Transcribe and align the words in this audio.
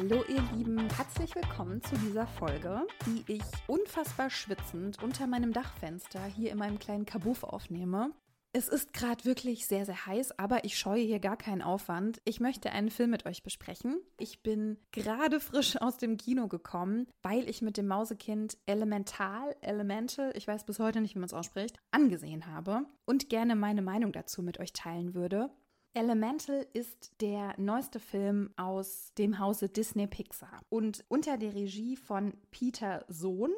Hallo 0.00 0.24
ihr 0.28 0.42
Lieben, 0.56 0.88
herzlich 0.96 1.34
willkommen 1.34 1.82
zu 1.82 1.94
dieser 1.96 2.26
Folge, 2.26 2.86
die 3.04 3.34
ich 3.34 3.42
unfassbar 3.66 4.30
schwitzend 4.30 5.02
unter 5.02 5.26
meinem 5.26 5.52
Dachfenster 5.52 6.24
hier 6.24 6.52
in 6.52 6.56
meinem 6.56 6.78
kleinen 6.78 7.04
Kabuff 7.04 7.44
aufnehme. 7.44 8.10
Es 8.54 8.68
ist 8.68 8.94
gerade 8.94 9.26
wirklich 9.26 9.66
sehr, 9.66 9.84
sehr 9.84 10.06
heiß, 10.06 10.38
aber 10.38 10.64
ich 10.64 10.78
scheue 10.78 11.02
hier 11.02 11.20
gar 11.20 11.36
keinen 11.36 11.60
Aufwand. 11.60 12.22
Ich 12.24 12.40
möchte 12.40 12.70
einen 12.70 12.88
Film 12.88 13.10
mit 13.10 13.26
euch 13.26 13.42
besprechen. 13.42 14.00
Ich 14.16 14.42
bin 14.42 14.78
gerade 14.90 15.38
frisch 15.38 15.76
aus 15.78 15.98
dem 15.98 16.16
Kino 16.16 16.48
gekommen, 16.48 17.06
weil 17.20 17.46
ich 17.46 17.60
mit 17.60 17.76
dem 17.76 17.86
Mausekind 17.86 18.56
Elemental, 18.64 19.54
Elemental, 19.60 20.32
ich 20.34 20.48
weiß 20.48 20.64
bis 20.64 20.78
heute 20.78 21.02
nicht, 21.02 21.14
wie 21.14 21.18
man 21.18 21.26
es 21.26 21.34
ausspricht, 21.34 21.78
angesehen 21.90 22.46
habe 22.46 22.86
und 23.04 23.28
gerne 23.28 23.54
meine 23.54 23.82
Meinung 23.82 24.12
dazu 24.12 24.42
mit 24.42 24.60
euch 24.60 24.72
teilen 24.72 25.12
würde. 25.12 25.50
Elemental 25.92 26.66
ist 26.72 27.20
der 27.20 27.54
neueste 27.58 27.98
Film 27.98 28.50
aus 28.56 29.12
dem 29.18 29.40
Hause 29.40 29.68
Disney 29.68 30.06
Pixar 30.06 30.60
und 30.68 31.04
unter 31.08 31.36
der 31.36 31.54
Regie 31.54 31.96
von 31.96 32.34
Peter 32.50 33.04
Sohn, 33.08 33.50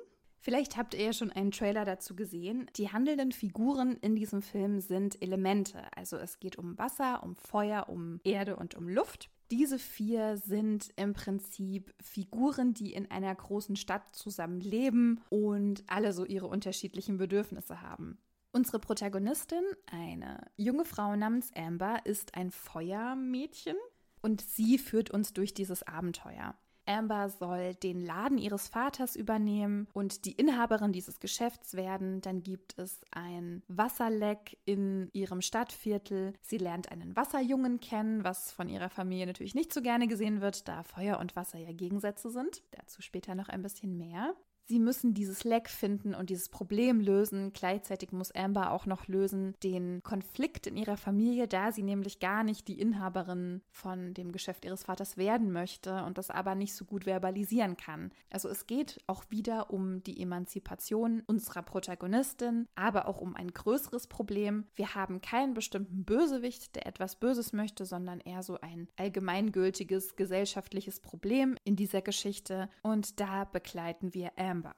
Vielleicht 0.44 0.76
habt 0.76 0.94
ihr 0.94 1.04
ja 1.04 1.12
schon 1.12 1.30
einen 1.30 1.52
Trailer 1.52 1.84
dazu 1.84 2.16
gesehen. 2.16 2.68
Die 2.74 2.88
handelnden 2.88 3.30
Figuren 3.30 3.96
in 4.00 4.16
diesem 4.16 4.42
Film 4.42 4.80
sind 4.80 5.22
Elemente. 5.22 5.84
Also 5.94 6.16
es 6.16 6.40
geht 6.40 6.58
um 6.58 6.76
Wasser, 6.78 7.22
um 7.22 7.36
Feuer, 7.36 7.88
um 7.88 8.18
Erde 8.24 8.56
und 8.56 8.74
um 8.74 8.88
Luft. 8.88 9.30
Diese 9.52 9.78
vier 9.78 10.38
sind 10.38 10.90
im 10.96 11.12
Prinzip 11.12 11.94
Figuren, 12.02 12.74
die 12.74 12.92
in 12.92 13.08
einer 13.08 13.32
großen 13.32 13.76
Stadt 13.76 14.16
zusammen 14.16 14.60
leben 14.60 15.20
und 15.28 15.84
alle 15.86 16.12
so 16.12 16.24
ihre 16.24 16.48
unterschiedlichen 16.48 17.18
Bedürfnisse 17.18 17.80
haben. 17.80 18.18
Unsere 18.54 18.78
Protagonistin, 18.78 19.64
eine 19.90 20.38
junge 20.56 20.84
Frau 20.84 21.16
namens 21.16 21.50
Amber, 21.56 22.00
ist 22.04 22.34
ein 22.34 22.50
Feuermädchen 22.50 23.76
und 24.20 24.42
sie 24.42 24.76
führt 24.76 25.10
uns 25.10 25.32
durch 25.32 25.54
dieses 25.54 25.82
Abenteuer. 25.82 26.54
Amber 26.84 27.30
soll 27.30 27.74
den 27.76 28.04
Laden 28.04 28.36
ihres 28.36 28.68
Vaters 28.68 29.16
übernehmen 29.16 29.88
und 29.94 30.26
die 30.26 30.32
Inhaberin 30.32 30.92
dieses 30.92 31.18
Geschäfts 31.18 31.74
werden. 31.74 32.20
Dann 32.20 32.42
gibt 32.42 32.78
es 32.78 33.00
ein 33.10 33.62
Wasserleck 33.68 34.58
in 34.66 35.08
ihrem 35.14 35.40
Stadtviertel. 35.40 36.34
Sie 36.42 36.58
lernt 36.58 36.90
einen 36.90 37.16
Wasserjungen 37.16 37.80
kennen, 37.80 38.22
was 38.24 38.52
von 38.52 38.68
ihrer 38.68 38.90
Familie 38.90 39.26
natürlich 39.26 39.54
nicht 39.54 39.72
so 39.72 39.80
gerne 39.80 40.08
gesehen 40.08 40.42
wird, 40.42 40.68
da 40.68 40.82
Feuer 40.82 41.18
und 41.20 41.36
Wasser 41.36 41.58
ja 41.58 41.72
Gegensätze 41.72 42.30
sind. 42.30 42.62
Dazu 42.72 43.00
später 43.00 43.34
noch 43.34 43.48
ein 43.48 43.62
bisschen 43.62 43.96
mehr. 43.96 44.34
Sie 44.64 44.78
müssen 44.78 45.12
dieses 45.12 45.44
Leck 45.44 45.68
finden 45.68 46.14
und 46.14 46.30
dieses 46.30 46.48
Problem 46.48 47.00
lösen. 47.00 47.52
Gleichzeitig 47.52 48.12
muss 48.12 48.32
Amber 48.32 48.70
auch 48.70 48.86
noch 48.86 49.08
lösen 49.08 49.54
den 49.62 50.02
Konflikt 50.02 50.66
in 50.66 50.76
ihrer 50.76 50.96
Familie, 50.96 51.48
da 51.48 51.72
sie 51.72 51.82
nämlich 51.82 52.20
gar 52.20 52.44
nicht 52.44 52.68
die 52.68 52.80
Inhaberin 52.80 53.62
von 53.70 54.14
dem 54.14 54.30
Geschäft 54.30 54.64
ihres 54.64 54.84
Vaters 54.84 55.16
werden 55.16 55.52
möchte 55.52 56.04
und 56.04 56.16
das 56.16 56.30
aber 56.30 56.54
nicht 56.54 56.74
so 56.74 56.84
gut 56.84 57.06
verbalisieren 57.06 57.76
kann. 57.76 58.12
Also 58.30 58.48
es 58.48 58.66
geht 58.66 59.00
auch 59.06 59.24
wieder 59.30 59.70
um 59.70 60.02
die 60.04 60.22
Emanzipation 60.22 61.22
unserer 61.26 61.62
Protagonistin, 61.62 62.68
aber 62.76 63.08
auch 63.08 63.20
um 63.20 63.34
ein 63.34 63.52
größeres 63.52 64.06
Problem. 64.06 64.64
Wir 64.74 64.94
haben 64.94 65.20
keinen 65.20 65.54
bestimmten 65.54 66.04
Bösewicht, 66.04 66.76
der 66.76 66.86
etwas 66.86 67.16
Böses 67.16 67.52
möchte, 67.52 67.84
sondern 67.84 68.20
eher 68.20 68.42
so 68.42 68.60
ein 68.60 68.88
allgemeingültiges 68.96 70.14
gesellschaftliches 70.14 71.00
Problem 71.00 71.56
in 71.64 71.74
dieser 71.74 72.00
Geschichte 72.00 72.68
und 72.82 73.18
da 73.18 73.44
begleiten 73.44 74.14
wir 74.14 74.30
Amber 74.36 74.51
Amber. 74.52 74.74